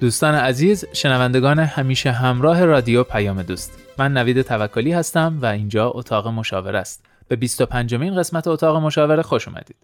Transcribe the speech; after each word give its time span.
دوستان 0.00 0.34
عزیز 0.34 0.84
شنوندگان 0.92 1.58
همیشه 1.58 2.10
همراه 2.10 2.64
رادیو 2.64 3.04
پیام 3.04 3.42
دوست. 3.42 3.78
من 3.98 4.12
نوید 4.12 4.42
توکلی 4.42 4.92
هستم 4.92 5.38
و 5.42 5.46
اینجا 5.46 5.90
اتاق 5.90 6.28
مشاوره 6.28 6.78
است. 6.78 7.04
به 7.28 7.36
25 7.36 7.94
مین 7.94 8.16
قسمت 8.16 8.46
اتاق 8.46 8.76
مشاوره 8.76 9.22
خوش 9.22 9.48
اومدید. 9.48 9.76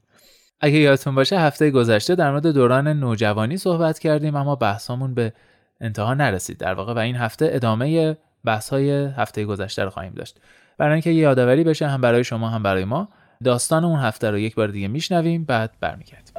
اگه 0.60 0.78
یادتون 0.78 1.14
باشه 1.14 1.38
هفته 1.38 1.70
گذشته 1.70 2.14
در 2.14 2.30
مورد 2.30 2.46
دوران 2.46 2.88
نوجوانی 2.88 3.56
صحبت 3.56 3.98
کردیم 3.98 4.36
اما 4.36 4.56
بحثامون 4.56 5.14
به 5.14 5.32
انتها 5.80 6.14
نرسید. 6.14 6.58
در 6.58 6.74
واقع 6.74 6.92
و 6.92 6.98
این 6.98 7.16
هفته 7.16 7.48
ادامه 7.52 8.16
بحث 8.44 8.68
های 8.68 8.90
هفته 8.90 9.44
گذشته 9.44 9.84
رو 9.84 9.90
خواهیم 9.90 10.12
داشت. 10.12 10.40
برای 10.78 10.92
اینکه 10.92 11.10
یادآوری 11.10 11.64
بشه 11.64 11.86
هم 11.86 12.00
برای 12.00 12.24
شما 12.24 12.48
هم 12.48 12.62
برای 12.62 12.84
ما 12.84 13.08
داستان 13.44 13.84
اون 13.84 14.00
هفته 14.00 14.30
رو 14.30 14.38
یک 14.38 14.54
بار 14.54 14.68
دیگه 14.68 14.88
میشنویم 14.88 15.44
بعد 15.44 15.70
برمیگردیم. 15.80 16.34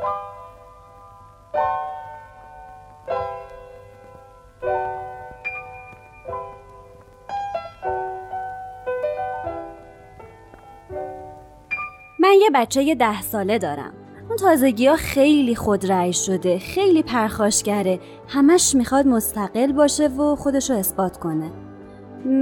من 12.26 12.34
یه 12.42 12.50
بچه 12.54 12.96
ده 12.96 13.22
ساله 13.22 13.58
دارم. 13.58 13.94
اون 14.28 14.38
تازگی 14.38 14.88
ها 14.88 14.96
خیلی 14.96 15.56
خودرأی 15.56 16.14
شده 16.14 16.60
خیلی 16.60 17.04
پرخاشگره. 17.04 18.00
همش 18.28 18.76
می‌خواد 18.76 19.08
مستقل 19.08 19.72
باشه 19.72 20.08
و 20.08 20.36
خودشو 20.36 20.74
اثبات 20.74 21.18
کنه. 21.18 21.52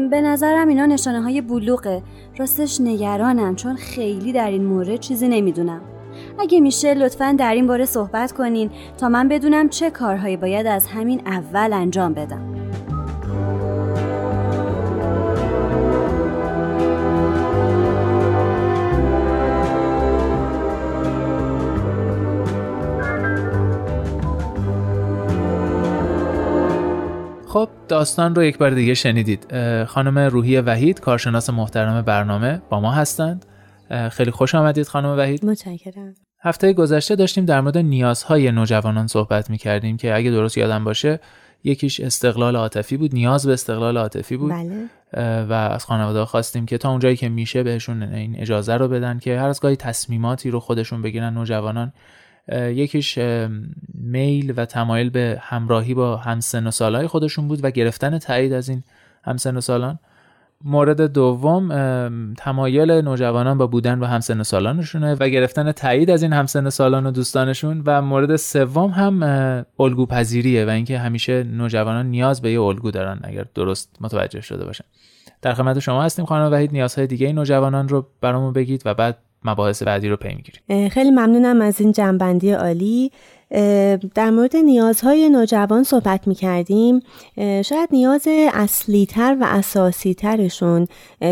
به 0.09 0.21
نظرم 0.21 0.67
اینا 0.67 0.85
نشانه 0.85 1.21
های 1.21 1.41
بلوغه. 1.41 2.03
راستش 2.37 2.81
نگرانم 2.81 3.55
چون 3.55 3.75
خیلی 3.75 4.31
در 4.31 4.51
این 4.51 4.65
مورد 4.65 4.99
چیزی 4.99 5.27
نمی‌دونم. 5.27 5.81
اگه 6.39 6.59
میشه 6.59 6.93
لطفا 6.93 7.35
در 7.39 7.53
این 7.53 7.67
باره 7.67 7.85
صحبت 7.85 8.31
کنین 8.31 8.71
تا 8.97 9.09
من 9.09 9.27
بدونم 9.27 9.69
چه 9.69 9.89
کارهایی 9.89 10.37
باید 10.37 10.67
از 10.67 10.87
همین 10.87 11.21
اول 11.25 11.73
انجام 11.73 12.13
بدم. 12.13 12.62
خب 27.53 27.69
داستان 27.87 28.35
رو 28.35 28.43
یک 28.43 28.57
بار 28.57 28.69
دیگه 28.69 28.93
شنیدید. 28.93 29.45
خانم 29.85 30.19
روحی 30.19 30.57
وحید 30.57 30.99
کارشناس 30.99 31.49
محترم 31.49 32.01
برنامه 32.01 32.61
با 32.69 32.79
ما 32.79 32.91
هستند. 32.91 33.45
خیلی 34.11 34.31
خوش 34.31 34.55
آمدید 34.55 34.87
خانم 34.87 35.17
وحید. 35.17 35.45
متشکرم. 35.45 36.13
هفته 36.41 36.73
گذشته 36.73 37.15
داشتیم 37.15 37.45
در 37.45 37.61
مورد 37.61 37.77
نیازهای 37.77 38.51
نوجوانان 38.51 39.07
صحبت 39.07 39.49
می 39.49 39.57
کردیم 39.57 39.97
که 39.97 40.15
اگه 40.15 40.31
درست 40.31 40.57
یادم 40.57 40.83
باشه 40.83 41.19
یکیش 41.63 41.99
استقلال 41.99 42.55
عاطفی 42.55 42.97
بود 42.97 43.13
نیاز 43.13 43.45
به 43.45 43.53
استقلال 43.53 43.97
عاطفی 43.97 44.37
بود. 44.37 44.51
بله. 44.51 45.43
و 45.43 45.53
از 45.53 45.85
خانواده 45.85 46.25
خواستیم 46.25 46.65
که 46.65 46.77
تا 46.77 46.89
اونجایی 46.89 47.15
که 47.15 47.29
میشه 47.29 47.63
بهشون 47.63 48.03
این 48.03 48.39
اجازه 48.39 48.73
رو 48.73 48.87
بدن 48.87 49.19
که 49.19 49.39
هر 49.39 49.47
از 49.47 49.59
گاهی 49.61 49.75
تصمیماتی 49.75 50.49
رو 50.49 50.59
خودشون 50.59 51.01
بگیرن 51.01 51.33
نوجوانان 51.33 51.93
یکیش 52.51 53.19
میل 53.93 54.53
و 54.57 54.65
تمایل 54.65 55.09
به 55.09 55.37
همراهی 55.41 55.93
با 55.93 56.17
همسن 56.17 56.67
و 56.67 56.71
سالهای 56.71 57.07
خودشون 57.07 57.47
بود 57.47 57.59
و 57.63 57.71
گرفتن 57.71 58.17
تایید 58.17 58.53
از 58.53 58.69
این 58.69 58.83
همسن 59.23 59.57
و 59.57 59.61
سالان. 59.61 59.99
مورد 60.65 61.01
دوم 61.01 61.69
تمایل 62.37 62.91
نوجوانان 62.91 63.57
با 63.57 63.67
بودن 63.67 63.99
با 63.99 64.07
همسن 64.07 64.39
و 64.39 64.43
سالانشونه 64.43 65.15
و 65.15 65.29
گرفتن 65.29 65.71
تایید 65.71 66.09
از 66.09 66.23
این 66.23 66.33
همسن 66.33 66.67
و 66.67 66.69
سالان 66.69 67.05
و 67.05 67.11
دوستانشون. 67.11 67.83
و 67.85 68.01
مورد 68.01 68.35
سوم 68.35 68.89
هم 68.89 69.23
الگو 69.79 70.05
پذیریه 70.05 70.65
و 70.65 70.69
اینکه 70.69 70.99
همیشه 70.99 71.43
نوجوانان 71.43 72.05
نیاز 72.05 72.41
به 72.41 72.51
یه 72.51 72.61
الگو 72.61 72.91
دارن 72.91 73.19
اگر 73.23 73.45
درست 73.55 73.97
متوجه 74.01 74.41
شده 74.41 74.65
باشن. 74.65 74.85
در 75.41 75.53
خدمت 75.53 75.79
شما 75.79 76.03
هستیم 76.03 76.25
خانم 76.25 76.51
وحید. 76.51 76.71
نیازهای 76.71 77.07
دیگه 77.07 77.33
نوجوانان 77.33 77.89
رو 77.89 78.07
برامون 78.21 78.53
بگید 78.53 78.81
و 78.85 78.93
بعد 78.93 79.17
مباحث 79.45 79.83
بعدی 79.83 80.09
رو 80.09 80.17
پی 80.17 80.35
می‌گیریم. 80.35 80.89
خیلی 80.89 81.11
ممنونم 81.11 81.61
از 81.61 81.81
این 81.81 81.91
جنبندی 81.91 82.51
عالی. 82.51 83.11
در 84.15 84.29
مورد 84.29 84.55
نیازهای 84.55 85.29
نوجوان 85.29 85.83
صحبت 85.83 86.27
می 86.27 86.35
کردیم 86.35 86.99
شاید 87.37 87.89
نیاز 87.91 88.27
اصلی 88.53 89.05
تر 89.05 89.37
و 89.41 89.43
اساسی 89.43 90.13
ترشون 90.13 90.87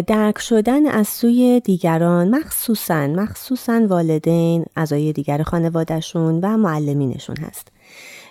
درک 0.07 0.39
شدن 0.39 0.85
از 0.85 1.07
سوی 1.07 1.61
دیگران 1.66 2.29
مخصوصا 2.29 3.07
مخصوصا 3.07 3.85
والدین 3.89 4.66
اعضای 4.75 5.13
دیگر 5.13 5.44
خانوادهشون 5.44 6.39
و 6.39 6.57
معلمینشون 6.57 7.35
هست. 7.38 7.67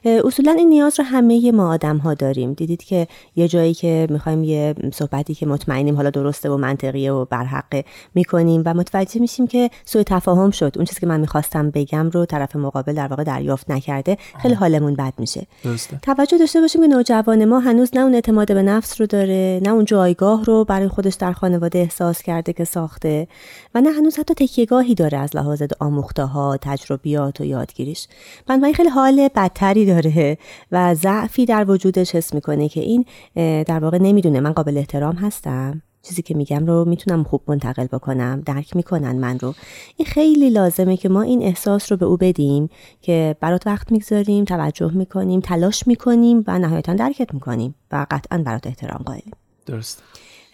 اصولا 0.04 0.52
این 0.52 0.68
نیاز 0.68 1.00
رو 1.00 1.04
همه 1.04 1.52
ما 1.52 1.72
آدم 1.72 1.96
ها 1.96 2.14
داریم. 2.14 2.52
دیدید 2.52 2.82
که 2.82 3.06
یه 3.36 3.48
جایی 3.48 3.74
که 3.74 4.06
می‌خوایم 4.10 4.44
یه 4.44 4.74
صحبتی 4.92 5.34
که 5.34 5.46
مطمئنیم 5.46 5.96
حالا 5.96 6.10
درسته 6.10 6.50
و 6.50 6.56
منطقیه 6.56 7.12
و 7.12 7.24
برحقه 7.24 7.84
می‌کنیم 8.14 8.62
و 8.66 8.74
متوجه 8.74 9.20
میشیم 9.20 9.46
که 9.46 9.70
سوء 9.84 10.02
تفاهم 10.02 10.50
شد. 10.50 10.72
اون 10.76 10.84
چیزی 10.84 11.00
که 11.00 11.06
من 11.06 11.20
می‌خواستم 11.20 11.70
بگم 11.70 12.10
رو 12.10 12.26
طرف 12.26 12.56
مقابل 12.56 12.94
در 12.94 13.06
واقع 13.06 13.24
دریافت 13.24 13.70
نکرده. 13.70 14.16
خیلی 14.42 14.54
حالمون 14.54 14.94
بد 14.94 15.12
میشه. 15.18 15.46
درسته. 15.64 15.98
توجه 16.02 16.38
داشته 16.38 16.60
باشیم 16.60 16.80
که 16.82 16.86
نوجوان 16.88 17.44
ما 17.44 17.58
هنوز 17.58 17.90
نه 17.94 18.00
اون 18.00 18.14
اعتماد 18.14 18.54
به 18.54 18.62
نفس 18.62 19.00
رو 19.00 19.06
داره 19.06 19.60
نه 19.62 19.70
اون 19.70 19.84
جایگاه 19.84 20.44
رو 20.44 20.64
برای 20.64 20.88
خودش 20.88 21.14
در 21.14 21.32
خانواده 21.32 21.78
احساس 21.78 22.22
کرده 22.22 22.52
که 22.52 22.64
ساخته 22.64 23.28
و 23.74 23.80
نه 23.80 23.90
هنوز 23.90 24.18
حتی 24.18 24.34
تکیهگاهی 24.34 24.94
داره 24.94 25.18
از 25.18 25.36
لحاظ 25.36 25.62
آموخته 25.80 26.24
ها 26.24 26.56
تجربیات 26.56 27.40
و 27.40 27.44
یادگیریش. 27.44 28.08
بنابراین 28.46 28.74
خیلی 28.74 28.88
حال 28.88 29.28
بدتری 29.40 29.86
داره 29.86 30.38
و 30.72 30.94
ضعفی 30.94 31.46
در 31.46 31.70
وجودش 31.70 32.14
حس 32.14 32.34
می‌کنه 32.34 32.68
که 32.68 32.80
این 32.80 33.04
در 33.62 33.78
واقع 33.78 33.98
نمی‌دونه. 33.98 34.40
من 34.40 34.52
قابل 34.52 34.78
احترام 34.78 35.14
هستم. 35.14 35.82
چیزی 36.02 36.22
که 36.22 36.34
میگم 36.34 36.66
رو 36.66 36.84
می‌تونم 36.84 37.24
خوب 37.24 37.40
منتقل 37.48 37.86
بکنم. 37.86 38.42
درک 38.46 38.76
می‌کنن 38.76 39.16
من 39.16 39.38
رو. 39.38 39.54
این 39.96 40.06
خیلی 40.06 40.50
لازمه 40.50 40.96
که 40.96 41.08
ما 41.08 41.22
این 41.22 41.42
احساس 41.42 41.92
رو 41.92 41.98
به 41.98 42.06
او 42.06 42.16
بدیم 42.16 42.68
که 43.02 43.36
برات 43.40 43.66
وقت 43.66 43.92
می‌گذاریم 43.92 44.44
توجه 44.44 44.90
می‌کنیم 44.90 45.40
تلاش 45.40 45.86
می‌کنیم 45.86 46.44
و 46.46 46.58
نهایتا 46.58 46.94
درکت 46.94 47.34
می‌کنیم 47.34 47.74
و 47.92 48.06
قطعا 48.10 48.38
برات 48.38 48.66
احترام 48.66 49.02
قائلیم. 49.04 49.32
درست 49.66 50.02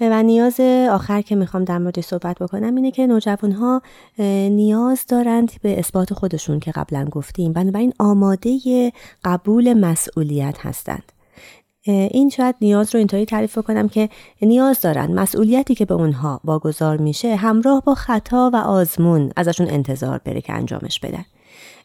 و 0.01 0.23
نیاز 0.23 0.61
آخر 0.91 1.23
که 1.23 1.35
می‌خوام 1.35 1.65
در 1.65 1.79
مورد 1.79 2.01
صحبت 2.01 2.39
بکنم 2.39 2.75
اینه 2.75 2.91
که 2.91 3.07
نوجوان 3.07 3.53
ها 3.53 3.83
نیاز 4.49 5.07
دارند 5.09 5.53
به 5.63 5.79
اثبات 5.79 6.15
خودشون 6.15 6.61
که 6.61 6.71
قبلا 6.71 7.05
گفتیم. 7.05 7.53
بنابراین 7.53 7.93
آماده 7.99 8.59
قبول 9.25 9.75
مسئولیت 9.75 10.57
هستند. 10.59 11.13
این 11.87 12.31
شاید 12.31 12.55
نیاز 12.61 12.95
رو 12.95 12.99
اینطوری 12.99 13.25
تعریف 13.25 13.59
کنم 13.59 13.89
که 13.89 14.09
نیاز 14.43 14.81
دارن 14.81 15.13
مسئولیتی 15.13 15.75
که 15.75 15.85
به 15.85 15.95
اونها 15.95 16.41
واگذار 16.45 16.97
میشه 16.97 17.37
همراه 17.37 17.83
با 17.87 17.95
خطا 17.95 18.51
و 18.53 18.57
آزمون 18.57 19.33
ازشون 19.37 19.71
انتظار 19.71 20.21
بره 20.25 20.41
که 20.41 20.53
انجامش 20.53 21.01
بدن. 21.01 21.25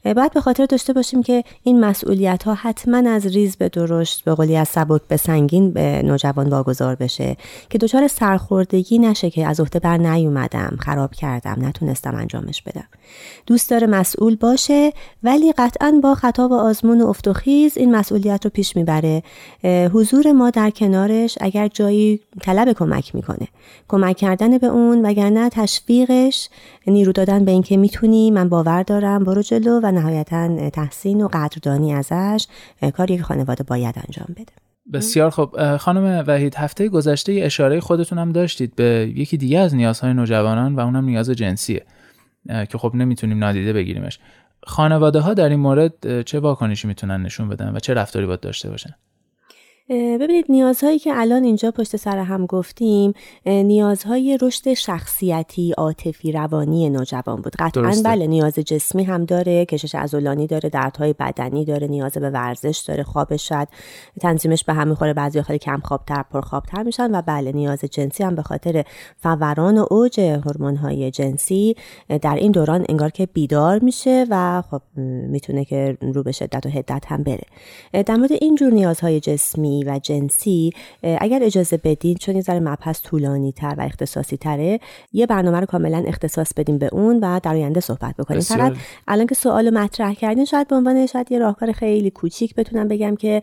باید 0.03 0.34
به 0.34 0.41
خاطر 0.41 0.66
داشته 0.66 0.94
باشیم 0.94 1.23
که 1.23 1.44
این 1.63 1.79
مسئولیت 1.79 2.44
ها 2.44 2.53
حتما 2.53 3.09
از 3.09 3.25
ریز 3.25 3.56
به 3.56 3.69
درشت 3.69 4.24
به 4.24 4.36
قولی 4.36 4.57
از 4.57 4.68
سبک 4.68 5.01
به 5.07 5.18
سنگین 5.18 5.71
به 5.71 6.01
نوجوان 6.03 6.50
واگذار 6.50 6.95
بشه. 6.95 7.38
که 7.69 7.77
دچار 7.77 8.07
سرخوردگی 8.07 9.00
نشه 9.00 9.30
که 9.30 9.48
از 9.48 9.59
عهده 9.59 9.80
بر 9.80 9.98
نیومدم 9.98 10.77
خراب 10.80 11.12
کردم 11.12 11.57
نتونستم 11.59 12.15
انجامش 12.15 12.62
بدم. 12.62 12.88
دوست 13.45 13.69
داره 13.69 13.88
مسئول 13.88 14.36
باشه 14.36 14.94
ولی 15.24 15.51
قطعا 15.51 16.00
با 16.04 16.15
خطا 16.15 16.47
و 16.47 16.54
آزمون 16.54 17.01
و 17.01 17.07
افت 17.07 17.27
و 17.27 17.33
خیز 17.33 17.77
این 17.77 17.95
مسئولیت 17.95 18.45
رو 18.45 18.51
پیش 18.51 18.75
می‌بره. 18.75 19.24
حضور 19.94 20.31
ما 20.31 20.50
در 20.50 20.69
کنارش 20.69 21.38
اگر 21.42 21.68
جایی 21.68 22.19
طلب 22.42 22.74
کمک 22.74 23.15
می‌کنه. 23.15 23.47
کمک 23.88 24.18
کردن 24.18 24.57
به 24.57 24.68
اون 24.68 25.06
وگرنه 25.06 25.50
تشویقش 25.50 26.50
نیرو 26.88 27.12
دادن 27.12 27.45
به 27.45 27.51
اینکه 27.51 27.77
می‌تونی 27.77 28.31
من 28.31 28.50
باور 28.50 28.83
دارم 28.83 29.24
برو 29.24 29.42
جلو 29.42 29.80
و 29.83 29.91
نهایتا 29.92 30.70
تحسین 30.70 31.22
و 31.22 31.28
قدردانی 31.28 31.94
ازش 31.94 32.48
کاری 32.94 33.18
که 33.18 33.24
خانواده 33.24 33.64
باید 33.64 33.96
انجام 33.98 34.28
بده. 34.30 34.54
بسیار 34.94 35.30
خب 35.30 35.78
خانم 35.78 36.24
وحید 36.28 36.56
هفته 36.56 36.90
گذشته 36.90 37.32
اشاره 37.32 37.80
خودتون 37.80 38.18
هم 38.18 38.32
داشتید 38.32 38.76
به 38.76 39.14
یکی 39.16 39.38
دیگه 39.38 39.60
از 39.60 39.76
نیازهای 39.76 40.14
نوجوانان 40.14 40.76
و 40.76 40.80
اونم 40.80 41.06
نیاز 41.06 41.30
جنسیه 41.30 41.86
که 42.48 42.78
خب 42.78 42.92
نمی‌تونیم 42.96 43.40
نادیده 43.40 43.74
بگیریمش. 43.74 44.20
خانواده 44.64 45.20
ها 45.20 45.34
در 45.34 45.50
این 45.50 45.60
مورد 45.60 46.24
چه 46.24 46.40
واکنشی 46.40 46.88
می‌تونن 46.88 47.22
نشون 47.22 47.50
بدن 47.50 47.76
و 47.76 47.80
چه 47.80 47.94
رفتاری 47.94 48.26
باید 48.26 48.40
داشته 48.40 48.70
باشن؟ 48.70 48.94
ببینید 49.92 50.46
نیازهایی 50.50 51.00
که 51.00 51.12
الان 51.16 51.44
اینجا 51.44 51.72
پشت 51.72 51.96
سر 51.96 52.18
هم 52.18 52.46
گفتیم 52.46 53.14
نیازهای 53.46 54.38
رشد 54.42 54.74
شخصیتی 54.74 55.72
عاطفی 55.72 56.32
روانی 56.32 56.90
نوجوان 56.90 57.42
بود. 57.42 57.56
قطعا 57.60 57.94
بله 58.06 58.28
نیاز 58.28 58.54
جسمی 58.54 59.04
هم 59.04 59.26
داره 59.26 59.66
کشش 59.66 59.96
عضلانی 59.96 60.48
داره 60.48 60.70
دردهای 60.70 61.14
بدنی 61.14 61.66
داره 61.66 61.88
نیاز 61.88 62.12
به 62.12 62.30
ورزش 62.30 62.84
داره 62.88 63.04
خوابش 63.04 63.50
شاید 63.50 63.68
تنظیمش 64.22 64.64
به 64.64 64.74
هم 64.74 64.88
می‌خوره 64.88 65.14
بعضی 65.14 65.42
خیلی 65.42 65.60
کم 65.60 65.80
خوابتر 65.84 66.24
پر 66.32 66.42
خوابتر 66.42 66.84
میشن 66.84 67.16
و 67.16 67.22
بله 67.22 67.52
نیاز 67.52 67.80
جنسی 67.80 68.24
هم 68.24 68.36
به 68.36 68.42
خاطر 68.42 68.84
فوران 69.24 69.78
و 69.78 69.86
اوج 69.90 70.20
های 70.82 71.12
جنسی 71.12 71.76
در 72.22 72.36
این 72.36 72.52
دوران 72.52 72.86
انگار 72.90 73.10
که 73.10 73.26
بیدار 73.26 73.80
میشه 73.80 74.26
و 74.30 74.64
خب 74.72 74.82
می‌تونه 75.28 75.66
که 75.66 75.98
رو 76.02 76.24
به 76.24 76.32
شدت 76.32 76.66
و 76.66 76.70
حدت 76.70 77.04
هم 77.08 77.24
بره. 77.24 77.46
در 78.04 78.16
مورد 78.16 78.32
اینجور 78.32 78.74
نیازهای 78.74 79.20
جسمی 79.20 79.81
و 79.83 80.00
جنسی 80.00 80.74
اگر 81.04 81.39
اجازه 81.44 81.78
بدین 81.78 82.16
چون 82.16 82.36
یه 82.36 82.42
ذره 82.42 82.60
مبحث 82.60 83.01
طولانی 83.01 83.51
تر 83.51 83.75
و 83.78 83.81
اختصاصی 83.81 84.38
تره 84.38 84.80
یه 85.13 85.25
برنامه 85.25 85.60
رو 85.60 85.66
کاملا 85.66 86.04
اختصاص 86.07 86.54
بدیم 86.54 86.78
به 86.78 86.89
اون 86.92 87.19
و 87.19 87.39
در 87.44 87.54
آینده 87.54 87.80
صحبت 87.80 88.16
بکنیم 88.18 88.42
فقط 88.42 88.74
الان 89.07 89.28
که 89.28 89.36
سوال 89.36 89.69
مطرح 89.69 90.13
کردین 90.13 90.45
شاید 90.45 90.68
به 90.68 90.75
عنوان 90.75 91.06
شاید 91.06 91.31
یه 91.31 91.39
راهکار 91.39 91.72
خیلی 91.72 92.10
کوچیک 92.10 92.56
بتونم 92.56 92.88
بگم 92.88 93.16
که 93.16 93.42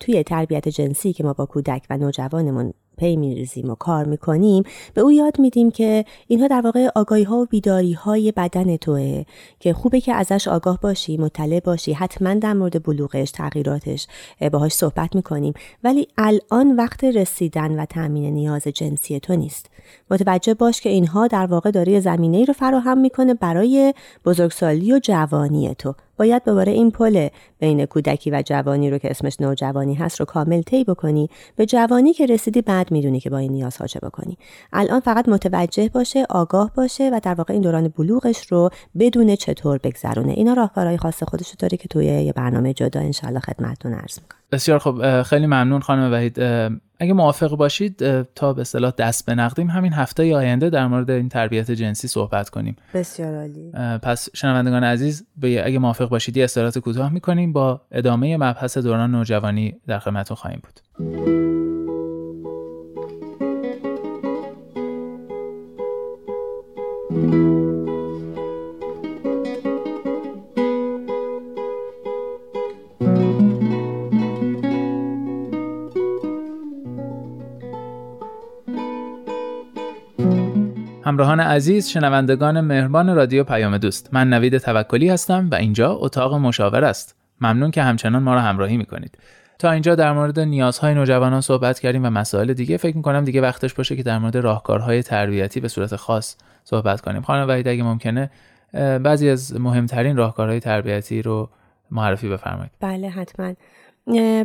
توی 0.00 0.22
تربیت 0.22 0.68
جنسی 0.68 1.12
که 1.12 1.24
ما 1.24 1.32
با 1.32 1.46
کودک 1.46 1.82
و 1.90 1.96
نوجوانمون 1.96 2.72
پی 2.98 3.16
میریزیم 3.16 3.70
و 3.70 3.74
کار 3.74 4.04
می‌کنیم 4.04 4.62
به 4.94 5.00
او 5.00 5.12
یاد 5.12 5.40
میدیم 5.40 5.70
که 5.70 6.04
اینها 6.26 6.46
در 6.46 6.60
واقع 6.60 6.88
آگاهی 6.94 7.22
ها 7.22 7.36
و 7.36 7.46
بیداری 7.46 7.92
های 7.92 8.32
بدن 8.32 8.76
توه 8.76 9.24
که 9.60 9.72
خوبه 9.72 10.00
که 10.00 10.14
ازش 10.14 10.48
آگاه 10.48 10.80
باشی 10.80 11.16
مطلع 11.16 11.60
باشی 11.60 11.92
حتما 11.92 12.34
در 12.34 12.52
مورد 12.52 12.82
بلوغش 12.82 13.30
تغییراتش 13.30 14.06
باهاش 14.52 14.72
صحبت 14.72 15.14
می‌کنیم. 15.14 15.54
ولی 15.84 16.08
الان 16.18 16.76
وقت 16.76 17.04
رسیدن 17.04 17.80
و 17.80 17.84
تامین 17.84 18.34
نیاز 18.34 18.62
جنسی 18.62 19.20
تو 19.20 19.36
نیست. 19.36 19.66
متوجه 20.10 20.54
باش 20.54 20.80
که 20.80 20.90
اینها 20.90 21.26
در 21.26 21.46
واقع 21.46 21.70
داره 21.70 22.00
زمینه 22.00 22.36
ای 22.36 22.44
رو 22.44 22.54
فراهم 22.54 22.98
می‌کنه 22.98 23.34
برای 23.34 23.94
بزرگسالی 24.24 24.92
و 24.92 24.98
جوانی 25.02 25.74
تو. 25.74 25.94
باید 26.18 26.44
دوباره 26.44 26.72
این 26.72 26.90
پل 26.90 27.28
بین 27.58 27.86
کودکی 27.86 28.30
و 28.30 28.42
جوانی 28.46 28.90
رو 28.90 28.98
که 28.98 29.10
اسمش 29.10 29.40
نوجوانی 29.40 29.94
هست 29.94 30.20
رو 30.20 30.26
کامل 30.26 30.62
طی 30.62 30.84
بکنی. 30.84 31.30
به 31.56 31.66
جوانی 31.66 32.12
که 32.12 32.26
رسیدی 32.26 32.62
بعد 32.62 32.90
می‌دونی 32.90 33.20
که 33.20 33.30
با 33.30 33.38
این 33.38 33.52
نیازها 33.52 33.86
چه 33.86 34.00
بکنی. 34.02 34.38
الان 34.72 35.00
فقط 35.00 35.28
متوجه 35.28 35.88
باشه 35.88 36.26
آگاه 36.30 36.72
باشه 36.74 37.10
و 37.12 37.20
در 37.22 37.34
واقع 37.34 37.52
این 37.52 37.62
دوران 37.62 37.88
بلوغش 37.88 38.46
رو 38.46 38.70
بدون 38.98 39.36
چطور 39.36 39.78
بگذرونه. 39.78 40.32
اینا 40.32 40.52
راهکارهای 40.52 40.96
خاص 40.96 41.22
خودش 41.22 41.48
رو 41.48 41.54
داره 41.58 41.76
که 41.76 41.88
توی 41.88 42.04
یه 42.04 42.32
برنامه 42.32 42.72
جدا 42.72 43.00
انشالله 43.00 43.40
خدمتتون 43.40 43.92
عرض 43.92 44.18
می‌کنم. 44.18 44.40
بسیار 44.52 44.78
خب 44.78 45.22
خیلی 45.22 45.46
ممنون 45.46 45.80
خانم 45.80 46.12
وحید. 46.12 46.38
اگه 47.00 47.12
موافق 47.12 47.56
باشید 47.56 48.22
تا 48.22 48.52
به 48.52 48.60
اصطلاح 48.60 48.92
دست 48.98 49.26
بنقدیم 49.26 49.70
همین 49.70 49.92
هفته 49.92 50.36
آینده 50.36 50.70
در 50.70 50.86
مورد 50.86 51.10
این 51.10 51.28
تربیت 51.28 51.70
جنسی 51.70 52.08
صحبت 52.08 52.48
کنیم. 52.48 52.76
بسیار 52.94 53.34
عالی. 53.34 53.72
پس 54.02 54.28
شنوندگان 54.34 54.84
عزیز 54.84 55.26
اگه 55.42 55.78
موافق 55.78 56.08
باشید 56.08 56.36
یه 56.36 56.44
استراحت 56.44 56.78
کوتاه 56.78 57.12
می‌کنیم. 57.12 57.52
با 57.52 57.80
ادامه 57.92 58.36
مبحث 58.36 58.78
دوران 58.78 59.10
نوجوانی 59.10 59.74
در 59.86 59.98
خدمتتون 59.98 60.36
خواهیم 60.36 60.62
بود. 60.62 61.37
همراهان 81.08 81.40
عزیز 81.40 81.88
شنوندگان 81.88 82.60
مهربان 82.60 83.16
رادیو 83.16 83.44
پیام 83.44 83.78
دوست. 83.78 84.14
من 84.14 84.28
نوید 84.28 84.58
توکلی 84.58 85.08
هستم 85.08 85.48
و 85.52 85.54
اینجا 85.54 85.92
اتاق 85.92 86.34
مشاور 86.34 86.84
است. 86.84 87.16
ممنون 87.40 87.70
که 87.70 87.82
همچنان 87.82 88.22
ما 88.22 88.34
را 88.34 88.40
همراهی 88.40 88.76
می‌کنید. 88.76 89.18
تا 89.58 89.70
اینجا 89.70 89.94
در 89.94 90.12
مورد 90.12 90.40
نیازهای 90.40 90.94
نوجوانان 90.94 91.40
صحبت 91.40 91.80
کردیم 91.80 92.04
و 92.04 92.10
مسائل 92.10 92.52
دیگه. 92.52 92.76
فکر 92.76 92.96
می‌کنم 92.96 93.24
دیگه 93.24 93.40
وقتش 93.40 93.74
باشه 93.74 93.96
که 93.96 94.02
در 94.02 94.18
مورد 94.18 94.36
راهکارهای 94.36 95.02
تربیتی 95.02 95.60
به 95.60 95.68
صورت 95.68 95.96
خاص 95.96 96.36
صحبت 96.64 97.00
کنیم. 97.00 97.22
خانم 97.22 97.48
وحید 97.48 97.68
اگه 97.68 97.82
ممکنه 97.82 98.30
بعضی 99.02 99.28
از 99.30 99.60
مهمترین 99.60 100.16
راهکارهای 100.16 100.60
تربیتی 100.60 101.22
رو 101.22 101.50
معرفی 101.90 102.28
بفرمایید. 102.28 102.72
بله 102.80 103.08
حتما. 103.08 103.54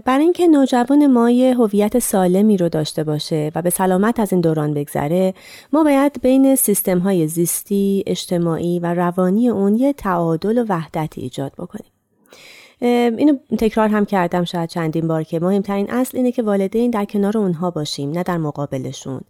برای 0.06 0.24
اینکه 0.24 0.48
نوجوان 0.48 1.08
ما 1.08 1.30
یه 1.30 1.56
هویت 1.56 2.00
سالمی 2.00 2.58
رو 2.58 2.70
داشته 2.70 3.04
باشه 3.04 3.52
و 3.56 3.62
به 3.62 3.70
سلامت 3.70 4.20
از 4.20 4.32
این 4.32 4.42
دوران 4.42 4.74
بگذره 4.74 5.34
ما 5.74 5.84
باید 5.84 6.22
بین 6.22 6.56
سیستم 6.56 7.00
های 7.00 7.28
زیستی، 7.28 8.04
اجتماعی 8.08 8.80
و 8.80 8.94
روانی 8.94 9.50
اون 9.50 9.76
یه 9.76 9.94
تعادل 9.94 10.58
و 10.58 10.66
وحدتی 10.70 11.22
ایجاد 11.22 11.52
بکنیم. 11.58 11.93
اینو 12.82 13.38
تکرار 13.58 13.90
هم 13.90 14.06
کردم 14.06 14.44
شاید 14.44 14.70
چندین 14.70 15.08
بار 15.08 15.24
که. 15.24 15.40
مهمترین 15.40 15.92
اصل 15.92 16.18
اینه 16.18 16.32
که 16.32 16.44
والدین 16.44 16.92
در 16.92 17.06
کنار 17.06 17.38
اونها 17.38 17.72
باشیم 17.72 18.12
نه 18.12 18.24
در 18.24 18.38
مقابلشون. 18.38 19.22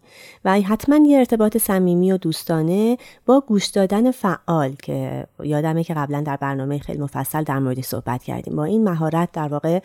و 0.45 0.61
حتما 0.61 1.07
یه 1.07 1.17
ارتباط 1.17 1.57
صمیمی 1.57 2.11
و 2.11 2.17
دوستانه 2.17 2.97
با 3.25 3.39
گوش 3.47 3.65
دادن 3.65 4.11
فعال 4.11 4.75
که 4.83 5.27
یادمه 5.43 5.83
که 5.83 5.93
قبلا 5.93 6.21
در 6.21 6.37
برنامه 6.37 6.77
خیلی 6.77 6.99
مفصل 6.99 7.43
در 7.43 7.59
موردی 7.59 7.81
صحبت 7.81 8.23
کردیم. 8.23 8.55
با 8.55 8.63
این 8.63 8.83
مهارت 8.83 9.29
در 9.33 9.47
واقع 9.47 9.79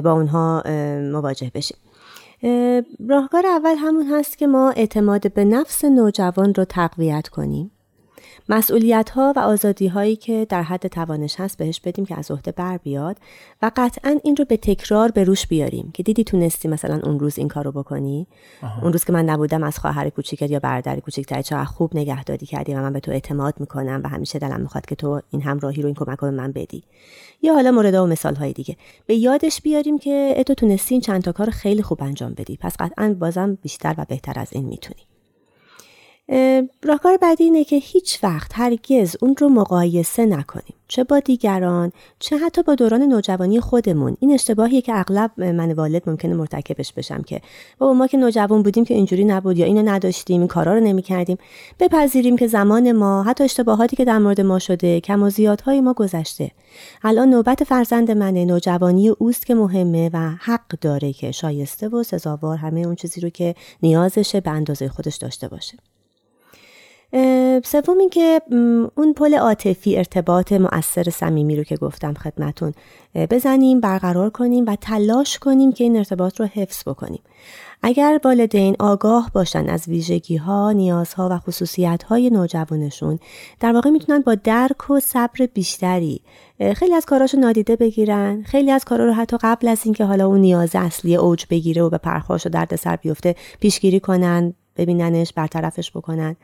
با 0.00 0.12
اونها 0.12 0.62
مواجه 1.12 1.50
بشیم. 1.54 1.76
راهکار 3.08 3.46
اول 3.46 3.74
همون 3.78 4.06
هست 4.06 4.38
که 4.38 4.46
ما 4.46 4.70
اعتماد 4.70 5.32
به 5.32 5.44
نفس 5.44 5.84
نوجوان 5.84 6.54
رو 6.54 6.64
تقویت 6.64 7.28
کنیم. 7.28 7.70
مسئولیت 8.48 9.10
ها 9.10 9.32
و 9.36 9.38
آزادی 9.38 9.86
هایی 9.86 10.16
که 10.16 10.46
در 10.48 10.62
حد 10.62 10.86
توانش 10.86 11.40
هست 11.40 11.58
بهش 11.58 11.80
بدیم 11.80 12.06
که 12.06 12.18
از 12.18 12.30
عهده 12.30 12.52
بر 12.52 12.76
بیاد 12.76 13.16
و 13.62 13.70
قطعا 13.76 14.18
این 14.24 14.36
رو 14.36 14.44
به 14.44 14.56
تکرار 14.56 15.10
به 15.10 15.24
روش 15.24 15.46
بیاریم 15.46 15.90
که 15.94 16.02
دیدی 16.02 16.24
تونستی 16.24 16.68
مثلا 16.68 17.00
اون 17.04 17.20
روز 17.20 17.38
این 17.38 17.48
کارو 17.48 17.72
بکنی؟ 17.72 18.26
اون 18.82 18.92
روز 18.92 19.04
که 19.04 19.12
من 19.12 19.24
نبودم 19.24 19.62
از 19.62 19.78
خواهر 19.78 20.10
کوچیکت 20.10 20.50
یا 20.50 20.58
برادر 20.58 21.00
کوچیکتر 21.00 21.42
چقدر 21.42 21.64
خوب 21.64 21.96
نگهداری 21.96 22.46
کردی 22.46 22.74
و 22.74 22.80
من 22.80 22.92
به 22.92 23.00
تو 23.00 23.10
اعتماد 23.10 23.54
می‌کنم 23.60 24.00
و 24.04 24.08
همیشه 24.08 24.38
دلم 24.38 24.60
می‌خواد 24.60 24.86
که 24.86 24.94
تو 24.94 25.20
این 25.30 25.42
همراهی 25.42 25.82
رو 25.82 25.86
این 25.86 25.94
کمک 25.94 26.18
رو 26.18 26.30
به 26.30 26.36
من 26.36 26.52
بدی؟ 26.52 26.82
یا 27.42 27.54
حالا 27.54 27.70
مورد 27.70 27.94
و 27.94 28.06
مثال 28.06 28.34
های 28.34 28.52
دیگه. 28.52 28.76
به 29.06 29.14
یادش 29.14 29.60
بیاریم 29.60 29.98
که 29.98 30.44
تو 30.46 30.54
تونستی 30.54 30.94
این 30.94 31.00
چند 31.00 31.22
تا 31.22 31.32
کار 31.32 31.50
خیلی 31.50 31.82
خوب 31.82 32.02
انجام 32.02 32.34
بدی. 32.34 32.58
پس 32.60 32.76
قطعا 32.78 33.16
بازم 33.18 33.58
بیشتر 33.62 33.94
و 33.98 34.04
بهتر 34.08 34.38
از 34.40 34.48
این 34.52 34.64
می‌تونی. 34.64 35.02
راهکار 36.82 37.16
بعدی 37.16 37.44
اینه 37.44 37.64
که 37.64 37.76
هیچ 37.76 38.24
وقت 38.24 38.50
هرگز 38.54 39.16
اون 39.20 39.36
رو 39.38 39.48
مقایسه 39.48 40.26
نکنیم. 40.26 40.74
چه 40.88 41.04
با 41.04 41.20
دیگران 41.20 41.92
چه 42.18 42.36
حتی 42.38 42.62
با 42.62 42.74
دوران 42.74 43.02
نوجوانی 43.02 43.60
خودمون. 43.60 44.16
این 44.20 44.32
اشتباهیه 44.32 44.80
که 44.80 44.98
اغلب 44.98 45.40
من 45.40 45.72
والد 45.72 46.10
ممکنه 46.10 46.34
مرتکبش 46.34 46.92
بشم 46.92 47.22
که 47.22 47.40
بابا 47.78 47.92
ما 47.92 48.06
که 48.06 48.16
نوجوان 48.16 48.62
بودیم 48.62 48.84
که 48.84 48.94
اینجوری 48.94 49.24
نبود 49.24 49.58
یا 49.58 49.66
اینو 49.66 49.82
نداشتیم 49.82 50.40
این 50.40 50.48
کارا 50.48 50.74
رو 50.74 50.80
نمی‌کردیم. 50.80 51.38
بپذیریم 51.80 52.36
که 52.36 52.46
زمان 52.46 52.92
ما 52.92 53.22
حتی 53.22 53.44
اشتباهاتی 53.44 53.96
که 53.96 54.04
در 54.04 54.18
مورد 54.18 54.40
ما 54.40 54.58
شده 54.58 55.00
کم 55.00 55.22
و 55.22 55.30
زیادهای 55.30 55.80
ما 55.80 55.92
گذشته. 55.92 56.50
الان 57.02 57.30
نوبت 57.30 57.64
فرزند 57.64 58.10
منه 58.10 58.44
نوجوانی 58.44 59.08
اوست 59.08 59.46
که 59.46 59.54
مهمه 59.54 60.10
و 60.12 60.30
حق 60.40 60.68
داره 60.80 61.12
که 61.12 61.32
شایسته 61.32 61.88
و 61.88 62.02
سزاوار 62.02 62.56
همه 62.56 62.80
اون 62.80 62.94
چیزی 62.94 63.20
رو 63.20 63.28
که 63.28 63.54
نیازشه 63.82 64.40
به 64.40 64.50
اندازه 64.50 64.88
خودش 64.88 65.16
داشته 65.16 65.48
باشه. 65.48 65.78
سوم 67.64 67.98
اینکه 67.98 68.40
اون 68.94 69.12
پل 69.16 69.34
عاطفی 69.34 69.96
ارتباط 69.96 70.52
مؤثر 70.52 71.10
صمیمی 71.10 71.56
رو 71.56 71.64
که 71.64 71.76
گفتم 71.76 72.14
خدمتون. 72.14 72.72
بزنیم 73.14 73.80
برقرار 73.80 74.30
کنیم 74.30 74.64
و 74.66 74.76
تلاش 74.80 75.38
کنیم 75.38 75.72
که 75.72 75.84
این 75.84 75.96
ارتباط 75.96 76.40
رو 76.40 76.46
حفظ 76.46 76.88
بکنیم. 76.88 77.22
اگر 77.82 78.20
والدین 78.24 78.76
آگاه 78.78 79.30
باشن 79.34 79.68
از 79.68 79.88
ویژگی 79.88 80.36
ها، 80.36 80.72
نیازها 80.72 81.28
و 81.30 81.38
خصوصیت 81.38 82.02
های 82.02 82.30
نوجوانشون 82.30 83.18
در 83.60 83.72
واقع 83.72 83.90
می‌تونن 83.90 84.20
با 84.20 84.34
درک 84.34 84.90
و 84.90 85.00
صبر 85.00 85.46
بیشتری 85.54 86.20
خیلی 86.76 86.94
از 86.94 87.06
کاراشو 87.06 87.38
نادیده 87.38 87.76
بگیرن. 87.76 88.42
خیلی 88.42 88.70
از 88.70 88.84
کارا 88.84 89.04
رو 89.04 89.12
حتی 89.12 89.36
قبل 89.42 89.68
از 89.68 89.80
اینکه 89.84 90.04
حالا 90.04 90.26
اون 90.26 90.40
نیاز 90.40 90.70
اصلی 90.74 91.16
اوج 91.16 91.46
بگیره 91.50 91.82
و 91.82 91.90
به 91.90 91.98
پرخاش 91.98 92.46
و 92.46 92.48
دردسر 92.48 92.96
بیفته 92.96 93.34
پیشگیری 93.60 94.00
کنن. 94.00 94.54
ببیننش 94.76 95.32
برطرفش 95.32 95.90
بکنن. 95.90 96.36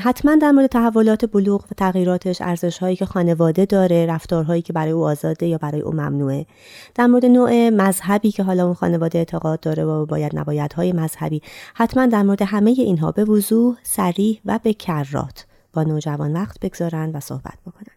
حتما 0.00 0.36
در 0.36 0.50
مورد 0.50 0.66
تحولات 0.66 1.24
بلوغ 1.24 1.64
و 1.64 1.74
تغییراتش 1.76 2.40
ارزش 2.40 2.78
هایی 2.78 2.96
که 2.96 3.06
خانواده 3.06 3.64
داره 3.64 4.06
رفتارهایی 4.06 4.62
که 4.62 4.72
برای 4.72 4.92
او 4.92 5.04
آزاده 5.04 5.46
یا 5.46 5.58
برای 5.58 5.80
او 5.80 5.92
ممنوعه. 5.92 6.46
در 6.94 7.06
مورد 7.06 7.24
نوع 7.24 7.68
مذهبی 7.68 8.30
که 8.32 8.42
حالا 8.42 8.64
اون 8.64 8.74
خانواده 8.74 9.18
اعتقاد 9.18 9.60
داره 9.60 9.84
و 9.84 10.06
باید 10.06 10.38
نبایدهای 10.38 10.92
مذهبی 10.92 11.42
حتما 11.74 12.06
در 12.06 12.22
مورد 12.22 12.42
همه 12.42 12.70
اینها 12.70 13.12
به 13.12 13.24
وضوح 13.24 13.76
سریح 13.82 14.40
و 14.44 14.58
به 14.62 14.72
کرات 14.72 15.46
با 15.72 15.82
نوجوان 15.82 16.32
وقت 16.32 16.60
بگذارن 16.60 17.10
و 17.14 17.20
صحبت 17.20 17.58
بکنن. 17.66 17.93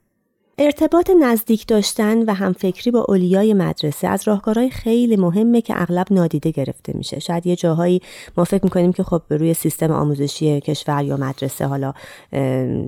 ارتباط 0.59 1.09
نزدیک 1.21 1.67
داشتن 1.67 2.23
و 2.23 2.33
همفکری 2.33 2.91
با 2.91 3.05
اولیای 3.09 3.53
مدرسه 3.53 4.07
از 4.07 4.27
راهکارهای 4.27 4.69
خیلی 4.69 5.15
مهمه 5.15 5.61
که 5.61 5.81
اغلب 5.81 6.07
نادیده 6.11 6.51
گرفته 6.51 6.93
میشه. 6.97 7.19
شاید 7.19 7.47
یه 7.47 7.55
جاهایی 7.55 8.01
ما 8.37 8.43
فکر 8.43 8.63
می‌کنیم 8.63 8.93
که 8.93 9.03
خب 9.03 9.21
روی 9.29 9.53
سیستم 9.53 9.91
آموزشی 9.91 10.61
کشور 10.61 11.03
یا 11.03 11.17
مدرسه 11.17 11.65
حالا 11.65 11.93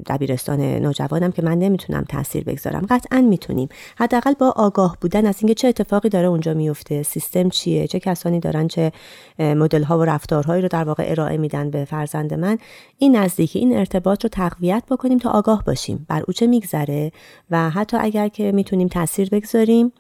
دبیرستان 0.06 0.62
نوجوانم 0.62 1.32
که 1.32 1.42
من 1.42 1.60
نمی‌تونم 1.60 2.04
تاثیر 2.10 2.44
بگذارم. 2.44 2.86
قطعا 2.90 3.22
می‌تونیم. 3.22 3.70
حداقل 3.98 4.34
با 4.34 4.54
آگاه 4.56 4.98
بودن 5.02 5.26
از 5.26 5.38
اینکه 5.42 5.54
چه 5.54 5.68
اتفاقی 5.68 6.10
داره 6.10 6.28
اونجا 6.28 6.54
میفته 6.54 7.04
سیستم 7.04 7.50
چیه 7.50 7.88
چه 7.88 8.00
کسانی 8.00 8.40
دارن 8.40 8.68
چه 8.68 8.92
مدل 9.40 9.84
ها 9.84 10.00
و 10.00 10.04
رفتارهایی 10.04 10.62
رو 10.62 10.68
در 10.68 10.84
واقع 10.84 11.04
ارائه 11.08 11.38
میدن 11.38 11.70
به 11.70 11.86
فرزند 11.86 12.34
من 12.34 12.58
این 12.98 13.16
نزدیکی 13.16 13.60
این 13.60 13.78
ارتباط 13.78 14.24
رو 14.24 14.30
تقویت 14.30 14.84
بکنیم 14.92 15.18
تا 15.18 15.30
آگاه 15.30 15.64
باشیم. 15.64 16.06
بر 16.10 16.24
او 16.28 16.34
چه 16.34 16.48
میگذره 16.48 17.12
و 17.52 17.59
حتی 17.74 17.98
اگر 18.00 18.28
که 18.28 18.52
می‌تونیم 18.52 18.88
تاثیر 18.88 19.30
بگذاریم 19.30 19.92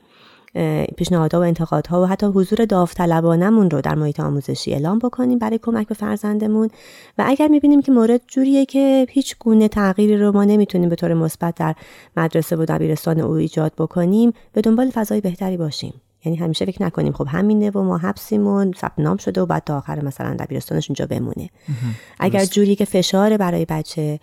پیشنهادها 0.97 1.39
و 1.39 1.43
انتقادها 1.43 2.01
و 2.01 2.05
حتی 2.05 2.25
حضور 2.25 2.65
داوطلبانمون 2.65 3.69
رو 3.69 3.81
در 3.81 3.95
محیط 3.95 4.19
آموزشی 4.19 4.73
اعلام 4.73 4.99
بکنیم 4.99 5.39
برای 5.39 5.59
کمک 5.63 5.87
به 5.87 5.95
فرزندمون. 5.95 6.69
و 7.17 7.23
اگر 7.27 7.47
می‌بینیم 7.47 7.81
که 7.81 7.91
مورد 7.91 8.21
جوریه 8.27 8.65
که 8.65 9.07
هیچ 9.09 9.35
گونه 9.39 9.67
تغییری 9.67 10.17
رو 10.17 10.31
ما 10.31 10.43
نمی‌تونیم 10.43 10.89
به 10.89 10.95
طور 10.95 11.13
مثبت 11.13 11.55
در 11.55 11.75
مدرسه 12.17 12.55
و 12.55 12.65
دبیرستان 12.65 13.19
او 13.19 13.31
ایجاد 13.31 13.71
بکنیم 13.77 14.33
به 14.53 14.61
دنبال 14.61 14.89
فضای 14.89 15.21
بهتری 15.21 15.57
باشیم. 15.57 15.93
یعنی 16.25 16.37
همیشه 16.37 16.65
فکر 16.65 16.83
نکنیم. 16.83 17.13
خب 17.13 17.27
همینه 17.29 17.69
و 17.69 17.83
ما 17.83 17.97
حبسیمون 17.97 18.73
ثبت 18.77 18.99
نام 18.99 19.17
شده 19.17 19.41
و 19.41 19.45
بعد 19.45 19.63
تا 19.63 19.77
آخر 19.77 20.01
مثلا 20.05 20.35
دبیرستانش 20.39 20.89
اونجا 20.89 21.05
بمونه. 21.05 21.49
اگر 22.19 22.45
جوری 22.45 22.75
که 22.75 22.85
فشار 22.85 23.37
برای 23.37 23.65
بچه 23.65 24.19